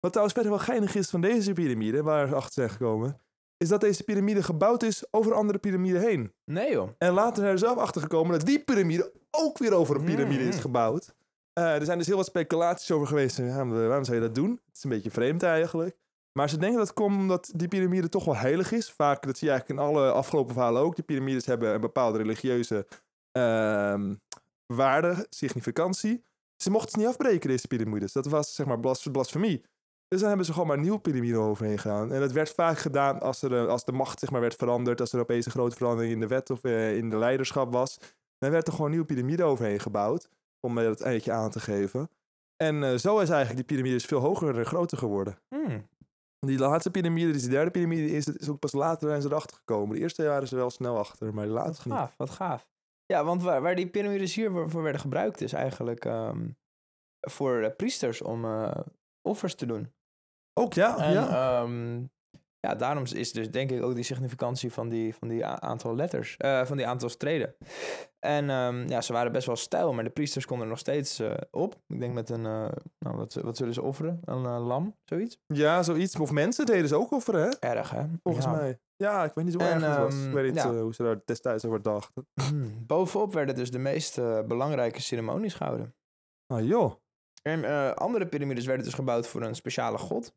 Wat 0.00 0.10
trouwens 0.12 0.34
verder 0.38 0.52
wel 0.52 0.64
geinig 0.64 0.94
is 0.94 1.10
van 1.10 1.20
deze 1.20 1.52
piramide, 1.52 2.02
waar 2.02 2.28
we 2.28 2.34
achter 2.34 2.52
zijn 2.52 2.70
gekomen, 2.70 3.20
is 3.58 3.68
dat 3.68 3.80
deze 3.80 4.02
piramide 4.04 4.42
gebouwd 4.42 4.82
is 4.82 5.04
over 5.10 5.34
andere 5.34 5.58
piramiden 5.58 6.00
heen. 6.00 6.32
Nee 6.44 6.70
joh. 6.70 6.88
En 6.98 7.12
later 7.12 7.36
zijn 7.36 7.52
er 7.52 7.58
zelf 7.58 7.78
achter 7.78 8.00
gekomen 8.02 8.32
dat 8.38 8.46
die 8.46 8.58
piramide 8.64 9.12
ook 9.30 9.58
weer 9.58 9.72
over 9.72 9.96
een 9.96 10.04
piramide 10.04 10.42
is 10.48 10.54
Mm. 10.54 10.60
gebouwd. 10.60 11.14
Eh, 11.52 11.74
er 11.74 11.84
zijn 11.84 11.98
dus 11.98 12.06
heel 12.06 12.16
wat 12.16 12.26
speculaties 12.26 12.90
over 12.90 13.06
geweest. 13.06 13.36
Ja, 13.36 13.66
waarom, 13.66 14.04
zou 14.04 14.16
je 14.16 14.22
dat 14.22 14.34
doen? 14.34 14.50
Het 14.66 14.76
is 14.76 14.84
een 14.84 14.90
beetje 14.90 15.10
vreemd 15.10 15.42
eigenlijk. 15.42 15.96
Maar 16.32 16.48
ze 16.48 16.58
denken 16.58 16.78
dat 16.78 16.86
het 16.86 16.96
komt 16.96 17.16
omdat 17.16 17.50
die 17.54 17.68
piramide 17.68 18.08
toch 18.08 18.24
wel 18.24 18.36
heilig 18.36 18.72
is. 18.72 18.90
Vaak, 18.90 19.26
dat 19.26 19.38
zie 19.38 19.48
je 19.48 19.52
eigenlijk 19.52 19.80
in 19.80 19.86
alle 19.86 20.12
afgelopen 20.12 20.54
verhalen 20.54 20.82
ook. 20.82 20.94
Die 20.94 21.04
piramides 21.04 21.46
hebben 21.46 21.74
een 21.74 21.80
bepaalde 21.80 22.18
religieuze 22.18 22.86
ehm, 23.32 24.14
waarde, 24.66 25.26
significantie. 25.30 26.24
Ze 26.56 26.70
mochten 26.70 26.90
ze 26.90 26.98
niet 26.98 27.06
afbreken, 27.06 27.48
deze 27.48 27.66
piramides. 27.68 28.12
Dat 28.12 28.26
was 28.26 28.54
zeg 28.54 28.66
maar 28.66 28.80
blas, 28.80 29.08
blasfemie. 29.12 29.64
Dus 30.08 30.18
dan 30.20 30.28
hebben 30.28 30.46
ze 30.46 30.52
gewoon 30.52 30.66
maar 30.66 30.76
een 30.76 30.82
nieuwe 30.82 31.00
piramide 31.00 31.38
overheen 31.38 31.78
gedaan. 31.78 32.12
En 32.12 32.20
dat 32.20 32.32
werd 32.32 32.50
vaak 32.50 32.78
gedaan 32.78 33.20
als, 33.20 33.42
er, 33.42 33.62
eh, 33.62 33.66
als 33.66 33.84
de 33.84 33.92
macht 33.92 34.18
zeg 34.18 34.30
maar, 34.30 34.40
werd 34.40 34.54
veranderd. 34.54 35.00
Als 35.00 35.12
er 35.12 35.20
opeens 35.20 35.46
een 35.46 35.52
grote 35.52 35.76
verandering 35.76 36.12
in 36.12 36.20
de 36.20 36.26
wet 36.26 36.50
of 36.50 36.64
eh, 36.64 36.96
in 36.96 37.10
de 37.10 37.16
leiderschap 37.16 37.72
was. 37.72 37.98
Dan 38.38 38.50
werd 38.50 38.66
er 38.66 38.72
gewoon 38.72 38.86
een 38.86 38.92
nieuwe 38.92 39.06
piramide 39.06 39.44
overheen 39.44 39.80
gebouwd. 39.80 40.28
Om 40.60 40.78
eh, 40.78 40.84
dat 40.84 41.00
eindje 41.00 41.32
aan 41.32 41.50
te 41.50 41.60
geven. 41.60 42.10
En 42.56 43.00
zo 43.00 43.18
is 43.18 43.28
eigenlijk 43.28 43.68
die 43.68 43.76
piramide 43.76 44.06
veel 44.06 44.20
hoger 44.20 44.58
en 44.58 44.66
groter 44.66 44.98
geworden. 44.98 45.38
Hmm. 45.48 45.88
Die 46.46 46.58
laatste 46.58 46.90
piramide, 46.90 47.32
dus 47.32 47.42
die 47.42 47.50
derde 47.50 47.70
piramide, 47.70 48.10
is, 48.10 48.26
is 48.26 48.48
ook 48.48 48.58
pas 48.58 48.72
later 48.72 49.08
zijn 49.08 49.22
ze 49.22 49.28
erachter 49.28 49.56
gekomen. 49.56 49.94
De 49.94 50.00
eerste 50.00 50.24
waren 50.24 50.48
ze 50.48 50.56
wel 50.56 50.70
snel 50.70 50.98
achter, 50.98 51.34
maar 51.34 51.46
de 51.46 51.52
Wat 51.52 51.64
laatste 51.64 51.88
niet. 51.88 51.96
gaaf, 51.96 52.14
wat 52.16 52.30
gaaf. 52.30 52.68
Ja, 53.06 53.24
want 53.24 53.42
waar, 53.42 53.62
waar 53.62 53.74
die 53.74 53.88
piramides 53.88 54.34
hier 54.34 54.50
voor, 54.68 54.82
werden 54.82 55.00
gebruikt 55.00 55.40
is 55.40 55.52
eigenlijk 55.52 56.04
ehm, 56.04 56.48
voor 57.20 57.70
priesters 57.76 58.22
om 58.22 58.44
offers 59.22 59.54
te 59.54 59.66
doen. 59.66 59.92
Ook 60.58 60.72
ja, 60.72 60.98
En 60.98 61.12
ja. 61.12 61.28
ehm, 61.62 62.00
ja, 62.60 62.74
daarom 62.74 63.04
is 63.12 63.32
dus 63.32 63.50
denk 63.50 63.70
ik 63.70 63.82
ook 63.82 63.94
die 63.94 64.04
significantie 64.04 64.72
van 64.72 64.88
die, 64.88 65.14
van 65.14 65.28
die 65.28 65.44
aantal 65.46 65.94
letters, 65.94 66.36
eh, 66.36 66.64
van 66.64 66.76
die 66.76 66.86
aantal 66.86 67.08
streden. 67.08 67.54
En 68.18 68.50
ehm, 68.50 68.88
ja, 68.88 69.00
ze 69.00 69.12
waren 69.12 69.32
best 69.32 69.46
wel 69.46 69.56
stijl, 69.56 69.92
maar 69.92 70.04
de 70.04 70.10
priesters 70.10 70.46
konden 70.46 70.64
er 70.64 70.70
nog 70.70 70.80
steeds 70.80 71.18
eh, 71.18 71.34
op. 71.50 71.80
Ik 71.86 72.00
denk 72.00 72.14
met 72.14 72.30
een, 72.30 72.46
eh, 72.46 72.68
nou, 72.98 73.16
wat, 73.16 73.34
wat 73.34 73.56
zullen 73.56 73.74
ze 73.74 73.82
offeren? 73.82 74.20
Een 74.24 74.40
lam, 74.42 74.96
zoiets? 75.04 75.38
ja, 75.46 75.82
zoiets. 75.82 76.16
Of 76.18 76.30
mensen 76.30 76.66
deden 76.66 76.88
ze 76.88 76.96
ook 76.96 77.12
offeren, 77.12 77.40
hè? 77.42 77.48
Erg, 77.68 77.90
hè? 77.90 78.04
Volgens 78.22 78.44
Ja. 78.44 78.50
mij. 78.52 78.78
Ja, 78.96 79.24
ik 79.24 79.32
weet 79.34 79.44
niet 79.44 79.54
hoe 79.54 79.62
En, 79.62 79.72
erg 79.82 79.86
het 79.86 79.96
was. 79.98 80.14
ehm, 80.14 80.26
Ik 80.28 80.32
weet 80.34 80.44
niet 80.52 80.62
ja. 80.62 80.74
hoe 80.74 80.94
ze 80.94 81.02
daar 81.02 81.20
destijds 81.24 81.64
over 81.64 81.82
dachten. 81.82 82.26
Hmm. 82.48 82.86
Bovenop 82.86 83.32
werden 83.32 83.54
dus 83.54 83.70
de 83.70 83.78
meest 83.78 84.16
belangrijke 84.46 85.00
ceremonies 85.00 85.54
gehouden. 85.54 85.94
Ah 86.54 86.66
joh. 86.66 86.94
En 87.42 87.94
andere 87.96 88.26
piramides 88.26 88.66
werden 88.66 88.84
dus 88.84 88.94
gebouwd 88.94 89.26
voor 89.26 89.42
een 89.42 89.54
speciale 89.54 89.98
god. 89.98 90.34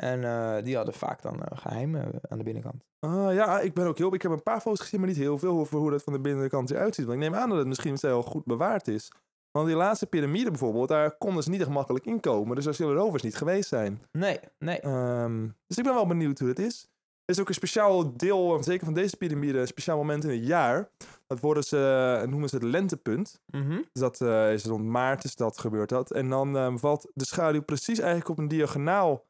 En 0.00 0.24
eh, 0.24 0.64
die 0.64 0.76
hadden 0.76 0.94
vaak 0.94 1.22
dan 1.22 1.42
eh, 1.42 1.58
geheimen 1.58 2.10
aan 2.28 2.38
de 2.38 2.44
binnenkant. 2.44 2.84
Ah, 2.98 3.34
ja, 3.34 3.60
ik 3.60 3.74
ben 3.74 3.86
ook 3.86 3.98
heel... 3.98 4.14
Ik 4.14 4.22
heb 4.22 4.32
een 4.32 4.42
paar 4.42 4.60
foto's 4.60 4.80
gezien, 4.80 5.00
maar 5.00 5.08
niet 5.08 5.18
heel 5.18 5.38
veel 5.38 5.58
over 5.58 5.78
hoe 5.78 5.90
dat 5.90 6.02
van 6.02 6.12
de 6.12 6.20
binnenkant 6.20 6.70
eruit 6.70 6.94
ziet. 6.94 7.06
Want 7.06 7.22
ik 7.22 7.24
neem 7.28 7.40
aan 7.40 7.48
dat 7.48 7.58
het 7.58 7.66
misschien 7.66 7.96
wel 8.00 8.22
goed 8.22 8.44
bewaard 8.44 8.88
is. 8.88 9.10
Want 9.50 9.66
die 9.66 9.76
laatste 9.76 10.06
piramide 10.06 10.50
bijvoorbeeld, 10.50 10.88
daar 10.88 11.16
konden 11.18 11.42
ze 11.42 11.50
niet 11.50 11.60
echt 11.60 11.70
makkelijk 11.70 12.06
inkomen. 12.06 12.54
Dus 12.54 12.64
daar 12.64 12.74
zullen 12.74 12.94
rovers 12.94 13.22
niet 13.22 13.36
geweest 13.36 13.68
zijn. 13.68 14.02
Nee, 14.12 14.40
nee. 14.58 14.80
Ehm, 14.80 15.48
dus 15.66 15.78
ik 15.78 15.84
ben 15.84 15.94
wel 15.94 16.06
benieuwd 16.06 16.38
hoe 16.38 16.48
dat 16.48 16.58
is. 16.58 16.88
Er 17.24 17.36
is 17.36 17.40
ook 17.40 17.48
een 17.48 17.54
speciaal 17.54 18.16
deel, 18.16 18.56
eh, 18.56 18.62
zeker 18.62 18.84
van 18.84 18.94
deze 18.94 19.16
piramide, 19.16 19.58
een 19.58 19.66
speciaal 19.66 19.96
moment 19.96 20.24
in 20.24 20.30
het 20.30 20.46
jaar. 20.46 20.90
Dat 21.26 21.40
worden 21.40 21.62
ze, 21.64 22.18
eh, 22.22 22.28
noemen 22.28 22.48
ze 22.48 22.54
het 22.54 22.64
lentepunt. 22.64 23.40
Mhm. 23.46 23.76
Dus 23.92 24.02
dat 24.02 24.20
eh, 24.20 24.52
is 24.52 24.64
rond 24.64 24.84
maart 24.84 25.24
is 25.24 25.36
dat 25.36 25.58
gebeurt 25.58 25.88
dat. 25.88 26.10
En 26.10 26.28
dan 26.28 26.56
ehm, 26.56 26.76
valt 26.76 27.10
de 27.14 27.24
schaduw 27.24 27.62
precies 27.62 27.98
eigenlijk 27.98 28.28
op 28.28 28.38
een 28.38 28.48
diagonaal 28.48 29.24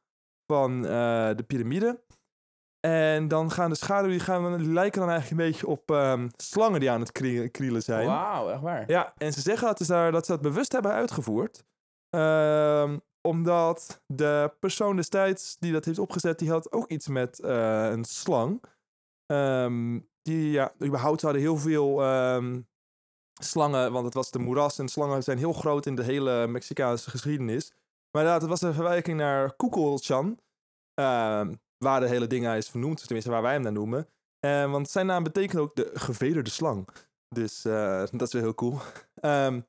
van 0.51 0.87
eh, 0.87 1.31
de 1.37 1.45
piramide. 1.47 2.01
En 2.81 3.29
dan 3.29 3.51
gaan 3.51 3.71
de 3.71 3.77
schaduwen, 3.77 4.11
die, 4.11 4.21
gaan, 4.21 4.59
die 4.59 4.73
lijken 4.73 5.01
dan 5.01 5.11
eigenlijk 5.11 5.41
een 5.41 5.51
beetje 5.51 5.67
op 5.67 5.91
ehm, 5.91 6.29
slangen 6.37 6.81
die 6.81 6.91
aan 6.91 7.01
het 7.01 7.13
krie- 7.13 7.49
krielen 7.49 7.83
zijn. 7.83 8.07
Wauw, 8.07 8.51
echt 8.51 8.61
waar. 8.61 8.91
Ja, 8.91 9.13
en 9.17 9.33
ze 9.33 9.41
zeggen 9.41 9.67
dat 9.67 9.79
ze, 9.79 9.87
daar, 9.87 10.13
dat 10.13 10.27
ze 10.27 10.33
dat 10.33 10.41
bewust 10.41 10.73
hebben 10.73 10.93
uitgevoerd. 10.93 11.65
Ehm, 12.11 12.99
omdat 13.21 14.03
de 14.07 14.53
persoon 14.61 14.97
destijds 14.97 15.57
die 15.59 15.73
dat 15.73 15.85
heeft 15.85 15.99
opgezet, 15.99 16.39
die 16.39 16.51
had 16.51 16.73
ook 16.73 16.89
iets 16.89 17.09
met 17.09 17.41
eh, 17.41 17.91
een 17.91 18.05
slang. 18.05 18.63
Ehm, 19.27 20.01
die, 20.23 20.51
ja, 20.51 20.73
überhaupt 20.85 21.23
hadden 21.23 21.41
heel 21.41 21.57
veel 21.57 22.01
slangen, 23.43 23.93
want 23.93 24.05
het 24.05 24.15
was 24.15 24.31
de 24.31 24.39
moeras. 24.39 24.79
En 24.79 24.89
slangen 24.89 25.23
zijn 25.23 25.39
heel 25.39 25.53
groot 25.53 25.87
in 25.87 25.95
de 25.95 26.03
hele 26.03 26.47
Mexicaanse 26.47 27.11
geschiedenis. 27.11 27.73
Maar 28.11 28.23
inderdaad, 28.23 28.41
het 28.41 28.51
was 28.51 28.61
een 28.61 28.75
verwijking 28.75 29.17
naar 29.17 29.57
Kukulchan. 29.57 30.39
ehm, 30.95 31.55
waar 31.79 32.01
de 32.01 32.09
hele 32.09 32.27
ding 32.27 32.49
is 32.49 32.69
vernoemd, 32.69 33.03
tenminste 33.03 33.31
waar 33.31 33.43
wij 33.43 33.53
hem 33.53 33.63
naar 33.63 33.73
noemen. 33.73 34.09
Eh, 34.39 34.71
want 34.71 34.91
zijn 34.91 35.07
naam 35.07 35.23
betekent 35.23 35.61
ook 35.61 35.75
de 35.77 35.91
gevederde 35.95 36.51
slang. 36.51 36.89
Dus 37.29 37.65
eh, 37.65 38.05
dat 38.11 38.23
is 38.23 38.33
wel 38.33 38.43
heel 38.43 38.55
cool. 38.55 38.79
Ehm, 39.21 39.61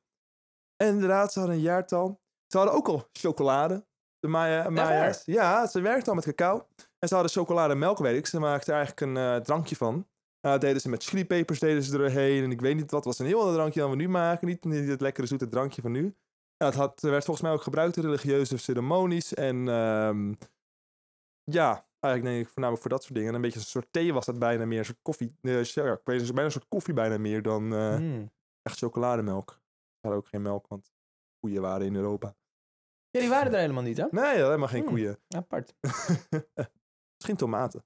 en 0.76 0.88
inderdaad, 0.88 1.32
ze 1.32 1.38
hadden 1.38 1.56
een 1.56 1.62
jaartal. 1.62 2.20
Ze 2.46 2.56
hadden 2.56 2.76
ook 2.76 2.88
al 2.88 3.08
chocolade. 3.12 3.86
De 4.18 4.28
Maya, 4.28 4.70
Maya's. 4.70 5.22
Ja, 5.24 5.66
ze 5.66 5.80
werkten 5.80 6.08
al 6.08 6.14
met 6.14 6.24
cacao. 6.24 6.66
En 6.98 7.08
ze 7.08 7.14
hadden 7.14 7.32
chocolade 7.32 7.72
en 7.72 7.78
melk, 7.78 7.98
weet 7.98 8.16
ik. 8.16 8.26
Ze 8.26 8.38
maakten 8.40 8.74
eigenlijk 8.74 9.00
een 9.00 9.16
eh, 9.16 9.36
drankje 9.36 9.76
van. 9.76 10.08
Eh, 10.40 10.50
dat 10.50 10.60
deden 10.60 10.80
ze 10.80 10.88
met 10.88 11.04
chilipepers 11.04 11.58
deden 11.58 11.82
ze 11.82 11.98
erheen. 11.98 12.44
En 12.44 12.50
ik 12.50 12.60
weet 12.60 12.76
niet 12.76 12.90
wat 12.90 13.04
was 13.04 13.18
een 13.18 13.26
heel 13.26 13.40
ander 13.40 13.54
drankje 13.54 13.80
dan 13.80 13.90
we 13.90 13.96
nu 13.96 14.08
maken. 14.08 14.46
Niet, 14.46 14.64
niet 14.64 14.88
het 14.88 15.00
lekkere 15.00 15.26
zoete 15.26 15.48
drankje 15.48 15.82
van 15.82 15.92
nu. 15.92 16.16
Het 16.64 16.74
had, 16.74 17.00
werd 17.00 17.24
volgens 17.24 17.46
mij 17.46 17.54
ook 17.54 17.62
gebruikt 17.62 17.96
in 17.96 18.02
religieuze 18.02 18.56
ceremonies. 18.56 19.34
En 19.34 19.68
ehm, 19.68 20.32
ja, 21.44 21.86
eigenlijk 22.00 22.34
denk 22.34 22.46
ik 22.46 22.52
voornamelijk 22.52 22.80
voor 22.82 22.90
dat 22.90 23.02
soort 23.02 23.14
dingen. 23.14 23.28
En 23.28 23.34
een 23.34 23.40
beetje 23.40 23.58
een 23.58 23.64
soort 23.64 23.92
thee 23.92 24.12
was 24.12 24.26
dat 24.26 24.38
bijna 24.38 24.64
meer. 24.64 24.78
Een 24.78 24.84
soort 24.84 25.02
koffie. 25.02 25.36
eh, 25.42 25.64
ja, 25.64 25.92
ik 25.92 26.00
weet 26.04 26.18
niet, 26.20 26.26
bijna 26.26 26.44
een 26.44 26.50
soort 26.50 26.68
koffie 26.68 26.94
bijna 26.94 27.18
meer 27.18 27.42
dan 27.42 27.74
eh, 27.74 27.94
Hmm. 27.94 28.30
echt 28.62 28.78
chocolademelk. 28.78 29.50
Ze 29.50 29.98
hadden 30.00 30.20
ook 30.20 30.28
geen 30.28 30.42
melk, 30.42 30.66
want 30.68 30.92
koeien 31.40 31.62
waren 31.62 31.86
in 31.86 31.94
Europa. 31.94 32.34
Ja, 33.10 33.20
die 33.20 33.28
waren 33.28 33.52
er 33.52 33.58
helemaal 33.58 33.82
niet, 33.82 33.96
hè? 33.96 34.06
Nee, 34.10 34.34
helemaal 34.34 34.68
geen 34.68 34.80
Hmm. 34.82 34.88
koeien. 34.90 35.18
Apart. 35.28 35.74
Misschien 37.16 37.36
tomaten. 37.36 37.84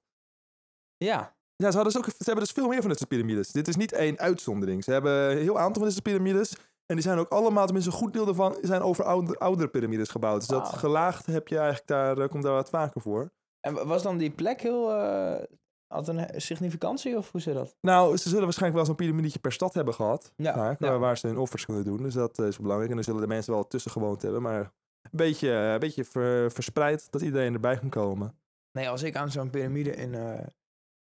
Ja. 0.97 1.35
Ja, 1.55 1.71
ze, 1.71 1.75
hadden 1.77 1.93
dus 1.93 1.97
ook, 1.97 2.09
ze 2.09 2.23
hebben 2.23 2.43
dus 2.43 2.53
veel 2.53 2.67
meer 2.67 2.79
van 2.79 2.89
dit 2.89 2.97
soort 2.97 3.09
piramides. 3.09 3.51
Dit 3.51 3.67
is 3.67 3.75
niet 3.75 3.91
één 3.91 4.17
uitzondering. 4.19 4.83
Ze 4.83 4.91
hebben 4.91 5.31
een 5.31 5.37
heel 5.37 5.59
aantal 5.59 5.73
van 5.81 5.83
deze 5.89 6.01
piramides. 6.01 6.55
En 6.87 6.95
die 6.95 7.01
zijn 7.03 7.17
ook 7.17 7.29
allemaal, 7.29 7.65
tenminste 7.65 7.91
een 7.91 7.97
goed 7.97 8.13
deel 8.13 8.25
daarvan, 8.25 8.57
zijn 8.61 8.81
over 8.81 9.03
oude, 9.03 9.37
oudere 9.39 9.67
piramides 9.69 10.09
gebouwd. 10.09 10.39
Dus 10.39 10.47
dat 10.47 10.61
Wauw. 10.61 10.77
gelaagd 10.77 11.25
heb 11.25 11.47
je 11.47 11.57
eigenlijk 11.57 11.87
daar, 11.87 12.17
eh, 12.17 12.27
komt 12.29 12.43
daar 12.43 12.53
wat 12.53 12.69
vaker 12.69 13.01
voor. 13.01 13.31
En 13.59 13.73
wa- 13.73 13.85
was 13.85 14.03
dan 14.03 14.17
die 14.17 14.31
plek 14.31 14.61
heel... 14.61 14.91
eh, 14.93 15.43
had 15.87 16.07
een 16.07 16.27
significantie 16.41 17.17
of 17.17 17.31
hoe 17.31 17.41
zit 17.41 17.53
dat? 17.53 17.75
Nou, 17.81 18.17
ze 18.17 18.29
zullen 18.29 18.43
waarschijnlijk 18.43 18.75
wel 18.75 18.85
zo'n 18.85 19.05
piramidetje 19.05 19.39
per 19.39 19.51
stad 19.51 19.73
hebben 19.73 19.93
gehad. 19.93 20.33
Ja, 20.35 20.53
vaak, 20.53 20.79
ja. 20.79 20.97
waar- 20.97 21.17
ze 21.17 21.27
hun 21.27 21.37
offers 21.37 21.65
kunnen 21.65 21.83
doen. 21.85 22.03
Dus 22.03 22.13
dat 22.13 22.39
eh, 22.39 22.47
is 22.47 22.57
belangrijk. 22.57 22.89
En 22.89 22.95
dan 22.95 23.05
zullen 23.05 23.21
de 23.21 23.27
mensen 23.27 23.53
wel 23.53 23.67
tussen 23.67 23.91
gewoond 23.91 24.21
hebben. 24.21 24.41
Maar 24.41 24.59
een 25.01 25.09
beetje, 25.11 25.49
een 25.51 25.79
beetje 25.79 26.03
ver- 26.05 26.51
verspreid, 26.51 27.11
dat 27.11 27.21
iedereen 27.21 27.53
erbij 27.53 27.77
kan 27.77 27.89
komen. 27.89 28.35
Nee, 28.71 28.89
als 28.89 29.03
ik 29.03 29.15
aan 29.15 29.31
zo'n 29.31 29.49
piramide 29.49 29.95
in, 29.95 30.15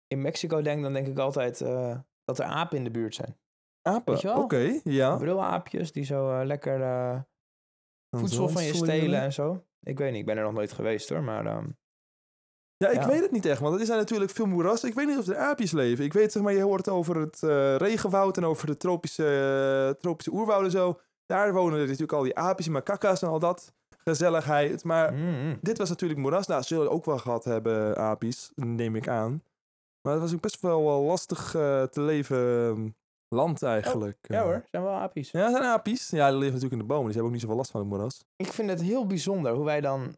in 0.07 0.21
Mexico 0.21 0.61
denk, 0.61 0.83
dan 0.83 0.93
denk 0.93 1.07
ik 1.07 1.17
altijd 1.19 1.59
dat 2.23 2.39
er 2.39 2.45
apen 2.45 2.77
in 2.77 2.83
de 2.83 2.91
buurt 2.91 3.15
zijn. 3.15 3.37
Apen, 3.87 4.37
oké, 4.37 4.79
ja. 4.83 5.15
Brilaapjes 5.17 5.91
die 5.91 6.03
zo 6.05 6.39
eh, 6.39 6.45
lekker 6.45 6.81
eh, 6.81 7.19
voedsel 8.17 8.49
van 8.49 8.63
je 8.63 8.73
stelen 8.73 9.21
en 9.21 9.33
zo. 9.33 9.63
Ik 9.83 9.97
weet 9.97 10.11
niet, 10.11 10.19
ik 10.19 10.25
ben 10.25 10.37
er 10.37 10.43
nog 10.43 10.53
nooit 10.53 10.71
geweest 10.71 11.09
hoor, 11.09 11.23
maar... 11.23 11.45
ehm, 11.45 11.65
Ja, 12.77 12.89
ik 12.89 13.01
Ja. 13.01 13.07
weet 13.07 13.21
het 13.21 13.31
niet 13.31 13.45
echt, 13.45 13.61
want 13.61 13.79
er 13.79 13.85
zijn 13.85 13.97
natuurlijk 13.97 14.31
veel 14.31 14.45
moerassen. 14.45 14.89
Ik 14.89 14.95
weet 14.95 15.07
niet 15.07 15.17
of 15.17 15.27
er 15.27 15.37
aapjes 15.37 15.71
leven. 15.71 16.05
Ik 16.05 16.13
weet, 16.13 16.31
zeg 16.31 16.43
maar, 16.43 16.53
je 16.53 16.61
hoort 16.61 16.89
over 16.89 17.15
het 17.15 17.43
eh, 17.43 17.75
regenwoud 17.75 18.37
en 18.37 18.45
over 18.45 18.67
de 18.67 18.77
tropische, 18.77 19.25
eh, 19.93 19.99
tropische 20.01 20.31
oerwouden 20.31 20.71
zo. 20.71 20.99
Daar 21.25 21.53
wonen 21.53 21.79
natuurlijk 21.79 22.11
al 22.11 22.23
die 22.23 22.35
aapjes, 22.37 22.67
macaca's 22.67 23.21
en 23.21 23.27
al 23.27 23.39
dat. 23.39 23.73
Gezelligheid. 23.97 24.83
Maar 24.83 25.13
mm, 25.13 25.19
mm. 25.45 25.57
dit 25.61 25.77
was 25.77 25.89
natuurlijk 25.89 26.19
moeras. 26.19 26.47
Nou, 26.47 26.61
ze 26.61 26.67
zullen 26.67 26.91
ook 26.91 27.05
wel 27.05 27.17
gehad 27.17 27.43
hebben, 27.43 27.97
aapjes, 27.97 28.51
neem 28.55 28.95
ik 28.95 29.07
aan. 29.07 29.41
Maar 30.01 30.13
het 30.13 30.21
was 30.21 30.33
ook 30.33 30.41
best 30.41 30.61
wel 30.61 31.01
lastig 31.01 31.51
te 31.91 32.01
leven 32.01 32.37
ehm, 32.37 32.89
land 33.29 33.63
eigenlijk. 33.63 34.17
Ja 34.21 34.37
Eh, 34.39 34.43
hoor, 34.43 34.63
zijn 34.71 34.83
wel 34.83 34.93
aapjes. 34.93 35.31
Ja, 35.31 35.51
zijn 35.51 35.63
aapjes. 35.63 36.09
Ja, 36.09 36.25
die 36.29 36.37
leven 36.37 36.53
natuurlijk 36.53 36.81
in 36.81 36.87
de 36.87 36.93
bomen, 36.93 37.05
dus 37.05 37.13
die 37.13 37.21
hebben 37.21 37.25
ook 37.25 37.31
niet 37.31 37.41
zoveel 37.41 37.57
last 37.57 37.71
van 37.71 37.79
het 37.79 37.89
moeras. 37.89 38.23
Ik 38.35 38.53
vind 38.53 38.69
het 38.69 38.81
heel 38.81 39.05
bijzonder 39.07 39.53
hoe 39.53 39.65
wij 39.65 39.81
dan 39.81 40.15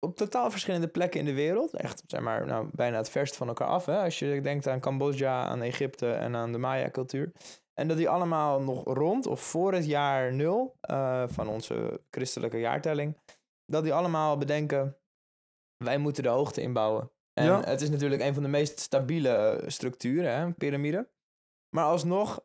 op 0.00 0.16
totaal 0.16 0.50
verschillende 0.50 0.88
plekken 0.88 1.20
in 1.20 1.26
de 1.26 1.34
wereld, 1.34 1.74
echt 1.74 2.02
zeg 2.06 2.20
maar 2.20 2.46
nou, 2.46 2.68
bijna 2.72 2.96
het 2.96 3.08
verst 3.10 3.36
van 3.36 3.48
elkaar 3.48 3.68
af, 3.68 3.86
hè? 3.86 3.98
als 4.02 4.18
je 4.18 4.40
denkt 4.40 4.66
aan 4.66 4.80
Cambodja, 4.80 5.44
aan 5.44 5.62
Egypte 5.62 6.12
en 6.12 6.36
aan 6.36 6.52
de 6.52 6.58
Maya-cultuur. 6.58 7.32
En 7.74 7.88
dat 7.88 7.96
die 7.96 8.08
allemaal 8.08 8.60
nog 8.60 8.84
rond 8.84 9.26
of 9.26 9.40
voor 9.40 9.72
het 9.72 9.86
jaar 9.86 10.32
nul 10.32 10.76
eh, 10.80 11.22
van 11.26 11.48
onze 11.48 12.00
christelijke 12.10 12.58
jaartelling, 12.58 13.18
dat 13.66 13.82
die 13.82 13.94
allemaal 13.94 14.36
bedenken, 14.38 14.96
wij 15.84 15.98
moeten 15.98 16.22
de 16.22 16.28
hoogte 16.28 16.60
inbouwen. 16.60 17.10
En 17.32 17.44
Ja. 17.44 17.60
het 17.60 17.80
is 17.80 17.90
natuurlijk 17.90 18.22
een 18.22 18.34
van 18.34 18.42
de 18.42 18.48
meest 18.48 18.78
stabiele 18.80 19.28
eh, 19.28 19.68
structuren, 19.68 20.34
hè, 20.36 20.42
een 20.44 20.54
piramide. 20.54 21.08
Maar 21.70 21.84
alsnog, 21.84 22.40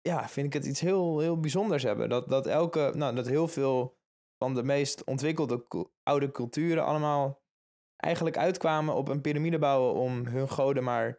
ja, 0.00 0.28
vind 0.28 0.46
ik 0.46 0.52
het 0.52 0.64
iets 0.66 0.80
heel, 0.80 1.18
heel 1.18 1.40
bijzonders 1.40 1.82
hebben. 1.82 2.08
Dat, 2.08 2.28
dat 2.28 2.46
elke, 2.46 2.92
nou, 2.94 3.14
dat 3.14 3.26
heel 3.26 3.48
veel 3.48 3.96
van 4.38 4.54
de 4.54 4.62
meest 4.62 5.04
ontwikkelde 5.04 5.64
oude 6.02 6.30
culturen 6.30 6.84
allemaal 6.84 7.40
eigenlijk 7.96 8.36
uitkwamen 8.38 8.94
op 8.94 9.08
een 9.08 9.20
piramide 9.20 9.58
bouwen 9.58 9.94
om 9.94 10.26
hun 10.26 10.48
goden 10.48 10.84
maar 10.84 11.18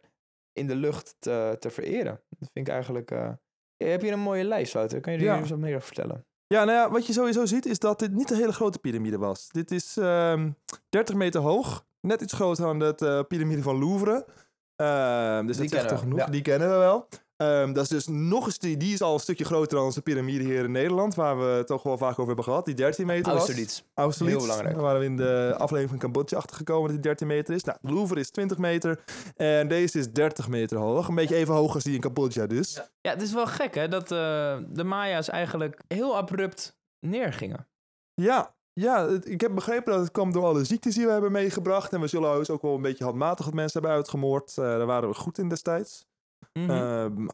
in 0.52 0.66
de 0.66 0.74
lucht 0.76 1.16
te, 1.18 1.56
te 1.58 1.70
vereren. 1.70 2.20
Dat 2.28 2.50
vind 2.52 2.66
ik 2.68 2.72
eigenlijk... 2.72 3.10
eh 3.10 3.30
je 3.76 3.88
hebt 3.88 4.02
hier 4.02 4.12
een 4.12 4.18
mooie 4.20 4.44
lijst, 4.44 4.72
Wouter. 4.72 5.00
Kan 5.00 5.12
je 5.12 5.18
er 5.18 5.24
Ja. 5.24 5.36
eens 5.38 5.50
wat 5.50 5.58
meer 5.58 5.74
over 5.74 5.86
vertellen? 5.86 6.26
Ja, 6.46 6.64
nou 6.64 6.78
ja, 6.78 6.90
wat 6.90 7.06
je 7.06 7.12
sowieso 7.12 7.46
ziet 7.46 7.66
is 7.66 7.78
dat 7.78 7.98
dit 7.98 8.12
niet 8.12 8.30
een 8.30 8.36
hele 8.36 8.52
grote 8.52 8.78
piramide 8.78 9.18
was. 9.18 9.48
Dit 9.48 9.70
is 9.70 9.96
ehm 9.96 10.50
30 10.88 11.14
meter 11.14 11.40
hoog. 11.40 11.84
Net 12.00 12.20
iets 12.20 12.32
groter 12.32 12.64
dan 12.64 12.78
de 12.78 12.94
eh, 12.98 13.20
piramide 13.28 13.62
van 13.62 13.78
Louvre. 13.78 14.26
Ehm, 14.76 15.46
dus 15.46 15.56
Die 15.56 15.64
dat 15.64 15.74
kennen 15.74 15.90
toch 15.92 16.00
genoeg. 16.02 16.18
ja. 16.18 16.26
Die 16.26 16.42
kennen 16.42 16.70
we 16.70 16.76
wel. 16.76 17.08
Ehm, 17.42 17.72
dat 17.72 17.82
is 17.82 17.88
dus 17.88 18.06
nog 18.06 18.46
eens, 18.46 18.58
die, 18.58 18.76
die 18.76 18.92
is 18.92 19.02
al 19.02 19.14
een 19.14 19.20
stukje 19.20 19.44
groter 19.44 19.76
dan 19.76 19.84
onze 19.84 20.02
piramide 20.02 20.44
hier 20.44 20.64
in 20.64 20.70
Nederland, 20.72 21.14
waar 21.14 21.38
we 21.38 21.44
het 21.44 21.66
toch 21.66 21.82
wel 21.82 21.98
vaak 21.98 22.10
over 22.10 22.26
hebben 22.26 22.44
gehad, 22.44 22.64
die 22.64 22.74
13 22.74 23.06
meter 23.06 23.24
was. 23.24 23.34
Austerlitz. 23.34 23.82
Austerlitz. 23.94 24.36
Heel 24.36 24.46
belangrijk. 24.46 24.74
Daar 24.74 24.84
waren 24.84 25.00
we 25.00 25.06
in 25.06 25.16
de 25.16 25.54
aflevering 25.58 25.90
van 25.90 25.98
Cambodja 25.98 26.36
achtergekomen 26.36 26.82
dat 26.84 26.90
die 26.92 27.00
13 27.00 27.26
meter 27.26 27.54
is. 27.54 27.64
Nou, 27.64 27.78
de 27.80 27.92
Louvre 27.92 28.20
is 28.20 28.30
20 28.30 28.58
meter 28.58 29.04
en 29.36 29.68
deze 29.68 29.98
is 29.98 30.12
30 30.12 30.48
meter 30.48 30.78
hoog. 30.78 31.08
Een 31.08 31.14
beetje 31.14 31.36
even 31.36 31.54
hoog 31.54 31.74
als 31.74 31.84
die 31.84 31.94
in 31.94 32.00
Cambodja 32.00 32.46
dus. 32.46 32.80
Ja, 33.00 33.10
het 33.10 33.22
is 33.22 33.32
wel 33.32 33.46
gek 33.46 33.74
hè, 33.74 33.88
dat 33.88 34.02
eh, 34.02 34.56
de 34.68 34.84
Maya's 34.84 35.28
eigenlijk 35.28 35.80
heel 35.88 36.16
abrupt 36.16 36.76
neergingen. 37.00 37.66
Ja, 38.14 38.54
ja, 38.72 39.08
het- 39.08 39.28
ik 39.28 39.40
heb 39.40 39.54
begrepen 39.54 39.92
dat 39.92 40.00
het 40.02 40.10
kwam 40.12 40.32
door 40.32 40.44
alle 40.44 40.64
ziektes 40.64 40.94
die 40.94 41.06
we 41.06 41.12
hebben 41.12 41.32
meegebracht. 41.32 41.92
En 41.92 42.00
we 42.00 42.06
zullen 42.06 42.38
dus 42.38 42.50
ook 42.50 42.62
wel 42.62 42.74
een 42.74 42.82
beetje 42.82 43.04
handmatig 43.04 43.44
wat 43.44 43.54
mensen 43.54 43.80
hebben 43.80 43.96
uitgemoord. 43.98 44.48
Eh, 44.58 44.64
daar 44.64 44.86
waren 44.86 45.08
we 45.08 45.14
goed 45.14 45.38
in 45.38 45.48
destijds. 45.48 46.06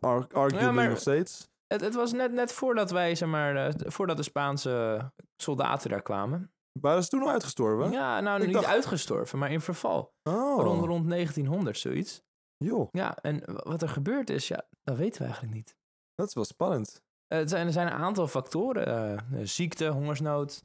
Ar- 0.01 0.27
arguably 0.33 0.83
Ja, 0.83 0.89
nog 0.89 0.99
steeds. 0.99 1.49
het, 1.67 1.81
het 1.81 1.95
was 1.95 2.13
net, 2.13 2.33
net 2.33 2.53
voordat 2.53 2.91
wij, 2.91 3.15
zeg 3.15 3.29
maar, 3.29 3.57
eh, 3.67 3.73
voordat 3.91 4.17
de 4.17 4.23
Spaanse 4.23 5.01
soldaten 5.43 5.91
daar 5.91 6.03
kwamen. 6.03 6.53
Waren 6.81 7.03
ze 7.03 7.09
toen 7.09 7.23
al 7.23 7.31
uitgestorven? 7.31 7.91
Ja, 7.91 8.21
nou 8.21 8.41
Ik 8.41 8.45
niet 8.47 8.55
dacht- 8.55 8.67
uitgestorven, 8.67 9.39
maar 9.39 9.51
in 9.53 9.61
verval. 9.61 10.13
Oh, 10.23 10.63
Rond, 10.63 10.85
rond 10.85 11.07
1900 11.09 11.79
zoiets. 11.79 12.23
joh, 12.57 12.89
Ja, 12.91 13.17
en 13.17 13.43
wat 13.45 13.83
er 13.83 13.89
gebeurd 13.89 14.31
is, 14.31 14.49
ja, 14.49 14.63
dat 14.83 14.97
weten 14.97 15.19
we 15.19 15.25
eigenlijk 15.25 15.55
niet. 15.55 15.77
dat 16.15 16.29
is 16.29 16.35
wel 16.35 16.45
spannend. 16.45 17.03
Eh, 17.27 17.39
het 17.39 17.51
zijn, 17.51 17.67
er 17.67 17.73
zijn 17.73 17.87
een 17.87 17.93
aantal 17.93 18.29
factoren. 18.29 18.87
eh, 18.87 19.41
ziekte, 19.43 19.87
hongersnood. 19.89 20.63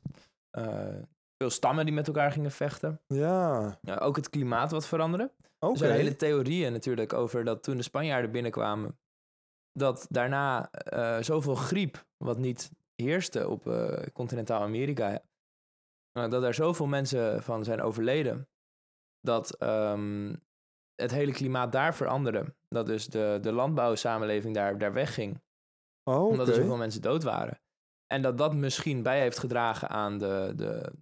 Veel 1.44 1.52
stammen 1.52 1.86
die 1.86 1.94
met 1.94 2.08
elkaar 2.08 2.32
gingen 2.32 2.52
vechten. 2.52 3.02
Ja, 3.08 3.80
Ja, 3.82 3.98
ook 3.98 4.16
het 4.16 4.30
klimaat 4.30 4.72
wat 4.72 4.88
veranderde. 4.88 5.32
oké. 5.60 5.72
Er 5.72 5.78
zijn 5.78 5.92
hele 5.92 6.16
theorieën 6.16 6.72
natuurlijk 6.72 7.14
over 7.14 7.44
dat 7.44 7.64
toen 7.64 7.78
de 7.78 7.84
Spanjaarden 7.84 8.32
binnenkwamen, 8.32 8.98
dat 9.72 10.06
daarna 10.10 10.72
eh, 10.72 11.18
zoveel 11.22 11.56
griep, 11.56 12.06
wat 12.18 12.38
niet 12.38 12.72
heerste 12.96 13.50
op 13.50 13.68
eh, 13.68 14.08
continentaal 14.14 14.62
Amerika, 14.62 15.22
eh, 16.12 16.30
dat 16.30 16.44
er 16.44 16.54
zoveel 16.54 16.88
mensen 16.88 17.44
van 17.44 17.64
zijn 17.64 17.82
overleden, 17.82 18.48
dat 19.20 19.56
ehm, 19.56 20.36
het 20.96 21.12
hele 21.12 21.32
klimaat 21.32 21.72
daar 21.72 21.96
veranderde. 21.96 22.56
Dat 22.70 22.86
dus 22.86 23.08
de, 23.08 23.38
de 23.42 23.52
landbouwsamenleving 23.52 24.56
daar, 24.56 24.78
daar 24.78 24.94
wegging, 24.94 25.42
Oh, 26.04 26.28
omdat 26.28 26.48
er 26.48 26.54
zoveel 26.54 26.78
mensen 26.78 27.02
dood 27.02 27.24
waren. 27.24 27.60
En 28.08 28.22
dat 28.22 28.38
dat 28.38 28.54
misschien 28.54 29.04
bij 29.04 29.20
heeft 29.20 29.40
gedragen 29.40 29.90
aan 29.90 30.18
de, 30.18 30.54
de, 30.56 30.94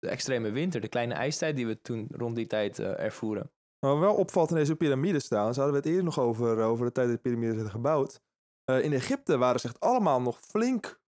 de 0.00 0.08
extreme 0.08 0.50
winter, 0.50 0.80
de 0.80 0.88
kleine 0.88 1.14
ijstijd 1.14 1.56
die 1.56 1.66
we 1.66 1.80
toen 1.82 2.08
rond 2.10 2.36
die 2.36 2.46
tijd 2.46 2.78
eh, 2.78 2.98
ervoeren. 2.98 3.50
Maar 3.86 4.00
wel 4.00 4.14
opvalt 4.14 4.50
in 4.50 4.56
deze 4.56 4.76
piramides 4.76 5.24
staan. 5.24 5.54
Ze 5.54 5.60
hadden 5.60 5.80
we 5.80 5.82
het 5.82 5.96
eerder 5.96 6.04
nog 6.04 6.18
over, 6.18 6.58
eh, 6.58 6.68
over 6.68 6.86
de 6.86 6.92
tijd 6.92 7.06
dat 7.06 7.16
de 7.16 7.22
piramides 7.22 7.54
werden 7.54 7.72
gebouwd. 7.72 8.20
Eh, 8.64 8.84
in 8.84 8.92
Egypte 8.92 9.38
waren 9.38 9.60
ze 9.60 9.66
echt 9.66 9.80
allemaal 9.80 10.20
nog 10.20 10.40
flink 10.40 11.00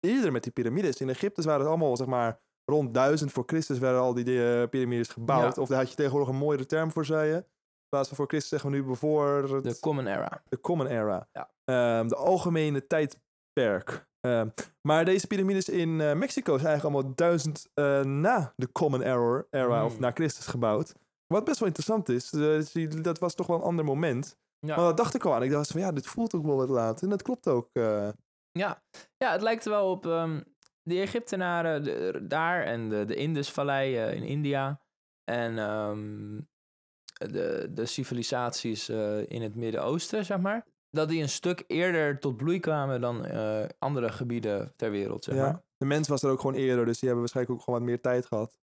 eerder 0.00 0.32
met 0.32 0.42
die 0.42 0.52
piramides. 0.52 1.00
In 1.00 1.08
Egypte 1.08 1.42
waren 1.42 1.60
het 1.60 1.68
allemaal, 1.68 1.96
zeg 1.96 2.06
maar, 2.06 2.40
rond 2.64 2.94
1000 2.94 3.32
voor 3.32 3.44
Christus 3.46 3.78
werden 3.78 4.00
al 4.00 4.14
die 4.14 4.68
piramides 4.68 5.08
gebouwd. 5.08 5.56
Ja. 5.56 5.62
Of 5.62 5.68
daar 5.68 5.78
had 5.78 5.90
je 5.90 5.96
tegenwoordig 5.96 6.28
een 6.28 6.36
mooiere 6.36 6.66
term 6.66 6.92
voor, 6.92 7.04
zei 7.04 7.28
je. 7.28 7.36
In 7.36 7.88
plaats 7.88 8.08
van 8.08 8.16
voor 8.16 8.26
Christus 8.26 8.50
zeggen 8.50 8.70
we 8.70 8.76
nu 8.76 8.96
voor 8.96 9.54
het, 9.54 9.64
De 9.64 9.78
Common 9.80 10.06
Era. 10.06 10.42
de 10.48 10.60
Common 10.60 10.86
Era. 10.86 11.28
Ja. 11.32 11.50
Ehm, 11.64 12.08
de 12.08 12.16
algemene 12.16 12.86
tijdperk. 12.86 14.06
Ehm, 14.26 14.48
maar 14.80 15.04
deze 15.04 15.26
piramides 15.26 15.68
in 15.68 16.00
eh, 16.00 16.14
Mexico 16.14 16.58
zijn 16.58 16.66
eigenlijk 16.68 16.94
allemaal 16.96 17.14
duizend 17.14 17.66
eh, 17.74 18.00
na 18.00 18.52
de 18.56 18.72
Common 18.72 19.02
Era, 19.02 19.44
era 19.50 19.84
of 19.84 19.92
Hmm. 19.92 20.00
na 20.00 20.10
Christus 20.10 20.46
gebouwd. 20.46 20.92
Wat 21.26 21.44
best 21.44 21.58
wel 21.58 21.68
interessant 21.68 22.08
is, 22.08 22.32
eh, 22.32 23.02
dat 23.02 23.18
was 23.18 23.34
toch 23.34 23.46
wel 23.46 23.56
een 23.56 23.62
ander 23.62 23.84
moment. 23.84 24.36
Ja. 24.58 24.76
Maar 24.76 24.84
dat 24.84 24.96
dacht 24.96 25.14
ik 25.14 25.24
al 25.24 25.34
aan. 25.34 25.42
Ik 25.42 25.50
dacht 25.50 25.70
van 25.70 25.80
ja, 25.80 25.92
dit 25.92 26.06
voelt 26.06 26.34
ook 26.34 26.44
wel 26.46 26.56
wat 26.56 26.68
laat. 26.68 27.02
En 27.02 27.08
dat 27.08 27.22
klopt 27.22 27.48
ook. 27.48 27.68
Ja, 28.52 28.82
ja 29.16 29.32
het 29.32 29.42
lijkt 29.42 29.64
wel 29.64 29.90
op 29.90 30.06
ehm, 30.06 30.40
de 30.82 31.00
Egyptenaren 31.00 31.84
de- 31.84 32.20
daar 32.26 32.62
en 32.62 32.88
de, 32.88 33.04
de 33.04 33.14
Indusvallei 33.14 33.96
in 34.16 34.22
India. 34.22 34.80
En 35.24 35.58
ehm, 35.58 36.40
de, 37.32 37.68
de 37.74 37.86
civilisaties 37.86 38.88
in 39.28 39.42
het 39.42 39.54
Midden-Oosten, 39.54 40.24
zeg 40.24 40.38
maar. 40.38 40.66
Dat 40.96 41.08
die 41.08 41.22
een 41.22 41.28
stuk 41.28 41.64
eerder 41.66 42.18
tot 42.18 42.36
bloei 42.36 42.60
kwamen 42.60 43.00
dan 43.00 43.24
eh, 43.24 43.64
andere 43.78 44.12
gebieden 44.12 44.72
ter 44.76 44.90
wereld, 44.90 45.24
zeg 45.24 45.34
ja. 45.34 45.42
maar. 45.42 45.62
De 45.76 45.86
mens 45.86 46.08
was 46.08 46.22
er 46.22 46.30
ook 46.30 46.40
gewoon 46.40 46.56
eerder, 46.56 46.84
dus 46.84 46.98
die 46.98 47.08
hebben 47.08 47.18
waarschijnlijk 47.18 47.56
ook 47.58 47.64
gewoon 47.64 47.78
wat 47.80 47.88
meer 47.88 48.00
tijd 48.00 48.26
gehad. 48.26 48.58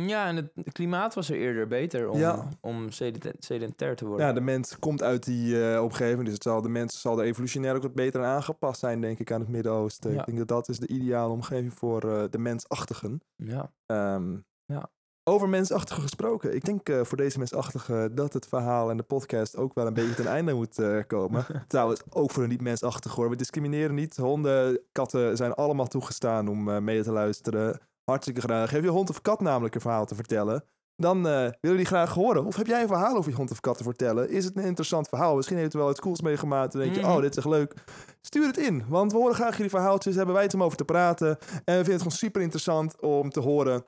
Ja, 0.00 0.26
en 0.26 0.36
het, 0.36 0.50
het 0.54 0.72
klimaat 0.72 1.14
was 1.14 1.30
er 1.30 1.36
eerder 1.36 1.66
beter 1.66 2.08
om, 2.08 2.18
Ja. 2.18 2.48
om 2.60 2.90
sedent- 2.90 3.44
sedentair 3.44 3.96
te 3.96 4.06
worden. 4.06 4.26
Ja, 4.26 4.32
de 4.32 4.40
mens 4.40 4.78
komt 4.78 5.02
uit 5.02 5.24
die 5.24 5.70
eh, 5.70 5.82
omgeving, 5.82 6.24
dus 6.24 6.32
het 6.34 6.42
zal, 6.42 6.62
de 6.62 6.68
mens 6.68 7.00
zal 7.00 7.18
er 7.18 7.24
evolutionair 7.24 7.74
ook 7.76 7.82
wat 7.82 7.94
beter 7.94 8.20
aan 8.24 8.34
aangepast 8.34 8.80
zijn, 8.80 9.00
denk 9.00 9.18
ik, 9.18 9.32
aan 9.32 9.40
het 9.40 9.48
Midden-Oosten. 9.48 10.12
Ja. 10.12 10.20
Ik 10.20 10.26
denk 10.26 10.38
dat 10.38 10.48
dat 10.48 10.68
is 10.68 10.78
de 10.78 10.86
ideale 10.86 11.32
omgeving 11.32 11.72
voor 11.74 12.02
eh, 12.10 12.24
de 12.30 12.38
mensachtigen. 12.38 13.20
Ja. 13.36 13.72
Ehm, 13.86 14.36
Ja. 14.64 14.90
Over 15.28 15.48
mensachtigen 15.48 16.02
gesproken. 16.02 16.54
Ik 16.54 16.64
denk 16.64 16.88
eh, 16.88 17.00
voor 17.04 17.16
deze 17.16 17.38
mensachtigen 17.38 18.14
dat 18.14 18.32
het 18.32 18.46
verhaal 18.48 18.90
en 18.90 18.96
de 18.96 19.02
podcast 19.02 19.56
ook 19.56 19.74
wel 19.74 19.86
een 19.86 19.94
beetje 19.94 20.14
ten 20.14 20.26
einde 20.26 20.52
moet 20.54 20.78
eh, 20.78 20.98
komen. 21.06 21.46
Trouwens, 21.68 22.02
ook 22.10 22.30
voor 22.30 22.42
een 22.42 22.48
niet-mensachtig 22.48 23.14
hoor. 23.14 23.30
We 23.30 23.36
discrimineren 23.36 23.94
niet. 23.94 24.16
Honden, 24.16 24.80
katten 24.92 25.36
zijn 25.36 25.54
allemaal 25.54 25.86
toegestaan 25.86 26.48
om 26.48 26.68
eh, 26.70 26.78
mee 26.78 27.02
te 27.02 27.12
luisteren. 27.12 27.80
Hartstikke 28.04 28.40
graag. 28.40 28.70
Heb 28.70 28.82
je 28.82 28.88
hond 28.88 29.10
of 29.10 29.22
kat 29.22 29.40
namelijk 29.40 29.74
een 29.74 29.80
verhaal 29.80 30.06
te 30.06 30.14
vertellen? 30.14 30.64
Dan 30.96 31.22
willen 31.22 31.56
we 31.60 31.76
die 31.76 31.84
graag 31.84 32.14
horen. 32.14 32.44
Of 32.44 32.56
heb 32.56 32.66
jij 32.66 32.82
een 32.82 32.88
verhaal 32.88 33.16
over 33.16 33.30
je 33.30 33.36
hond 33.36 33.50
of 33.50 33.60
kat 33.60 33.76
te 33.76 33.84
vertellen? 33.84 34.30
Is 34.30 34.44
het 34.44 34.56
een 34.56 34.64
interessant 34.64 35.08
verhaal? 35.08 35.36
Misschien 35.36 35.56
heeft 35.56 35.74
u 35.74 35.78
wel 35.78 35.90
iets 35.90 36.00
cools 36.00 36.20
meegemaakt. 36.20 36.74
En 36.74 36.80
denk 36.80 36.94
je, 36.94 37.00
Mhm. 37.00 37.10
oh, 37.10 37.20
dit 37.20 37.30
is 37.30 37.36
echt 37.36 37.46
leuk. 37.46 37.74
Stuur 38.20 38.46
het 38.46 38.56
in, 38.56 38.84
want 38.88 39.12
we 39.12 39.18
horen 39.18 39.34
graag 39.34 39.56
jullie 39.56 39.70
verhaaltjes. 39.70 40.14
Hebben 40.14 40.34
wij 40.34 40.42
het 40.44 40.54
om 40.54 40.62
over 40.62 40.76
te 40.76 40.84
praten. 40.84 41.28
En 41.28 41.38
we 41.64 41.72
vinden 41.72 41.92
het 41.92 42.02
gewoon 42.02 42.12
super 42.18 42.42
interessant 42.42 43.00
om 43.00 43.30
te 43.30 43.40
horen 43.40 43.84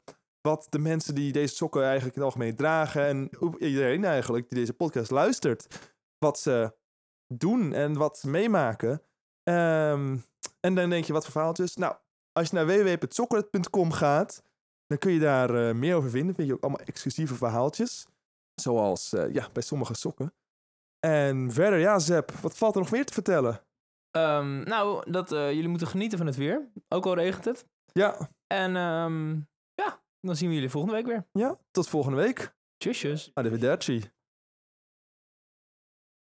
wat 0.48 0.66
de 0.68 0.78
mensen 0.78 1.14
die 1.14 1.32
deze 1.32 1.54
sokken 1.54 1.82
eigenlijk 1.84 2.16
in 2.16 2.22
het 2.22 2.32
algemeen 2.32 2.56
dragen. 2.56 3.06
En 3.06 3.30
iedereen 3.58 4.04
eigenlijk 4.04 4.48
die 4.48 4.58
deze 4.58 4.72
podcast 4.72 5.10
luistert. 5.10 5.90
Wat 6.18 6.38
ze 6.38 6.76
doen 7.34 7.72
en 7.72 7.96
wat 7.96 8.18
ze 8.18 8.28
meemaken. 8.28 9.02
Ehm, 9.42 10.16
en 10.60 10.74
dan 10.74 10.90
denk 10.90 11.04
je, 11.04 11.12
wat 11.12 11.22
voor 11.22 11.32
verhaaltjes? 11.32 11.76
Nou, 11.76 11.94
als 12.32 12.48
je 12.48 12.54
naar 12.54 12.66
www.sokkeret.com 12.66 13.92
gaat, 13.92 14.42
dan 14.86 14.98
kun 14.98 15.12
je 15.12 15.18
daar 15.20 15.68
eh, 15.68 15.74
meer 15.74 15.96
over 15.96 16.10
vinden. 16.10 16.34
Vind 16.34 16.48
je 16.48 16.54
ook 16.54 16.62
allemaal 16.62 16.86
exclusieve 16.86 17.34
verhaaltjes. 17.34 18.06
Zoals, 18.54 19.12
eh, 19.12 19.32
ja, 19.32 19.48
bij 19.52 19.62
sommige 19.62 19.94
sokken. 19.94 20.34
En 21.00 21.52
verder, 21.52 21.78
ja, 21.78 21.98
Zep, 21.98 22.32
wat 22.32 22.56
valt 22.56 22.74
er 22.74 22.80
nog 22.80 22.90
meer 22.90 23.04
te 23.04 23.12
vertellen? 23.12 23.60
Ehm, 24.10 24.62
nou, 24.62 25.10
dat, 25.10 25.32
eh, 25.32 25.52
jullie 25.52 25.68
moeten 25.68 25.88
genieten 25.88 26.18
van 26.18 26.26
het 26.26 26.36
weer. 26.36 26.70
Ook 26.88 27.06
al 27.06 27.14
regent 27.14 27.44
het. 27.44 27.66
Ja, 27.92 28.28
En 28.46 28.72
ja, 28.72 29.08
dan 30.28 30.36
zien 30.36 30.48
we 30.48 30.54
jullie 30.54 30.70
volgende 30.70 30.96
week 30.96 31.06
weer. 31.06 31.26
ja, 31.32 31.58
tot 31.70 31.88
volgende 31.88 32.16
week. 32.16 32.56
Tjusjes. 32.76 33.30
Arrivederci. 33.34 34.02